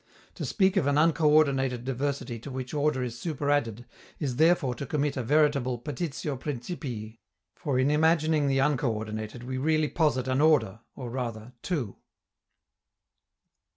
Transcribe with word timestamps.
To 0.33 0.45
speak 0.45 0.77
of 0.77 0.87
an 0.87 0.95
uncoördinated 0.95 1.83
diversity 1.83 2.39
to 2.39 2.49
which 2.49 2.73
order 2.73 3.03
is 3.03 3.19
superadded 3.19 3.85
is 4.17 4.37
therefore 4.37 4.73
to 4.73 4.85
commit 4.87 5.15
a 5.15 5.21
veritable 5.21 5.77
petitio 5.77 6.37
principii; 6.39 7.19
for 7.53 7.77
in 7.77 7.91
imagining 7.91 8.47
the 8.47 8.57
uncoördinated 8.57 9.43
we 9.43 9.59
really 9.59 9.89
posit 9.89 10.27
an 10.27 10.41
order, 10.41 10.79
or 10.95 11.11
rather 11.11 11.53
two. 11.61 11.97